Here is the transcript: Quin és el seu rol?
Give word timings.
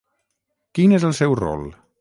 Quin 0.79 0.97
és 1.01 1.07
el 1.11 1.15
seu 1.21 1.39
rol? 1.45 1.71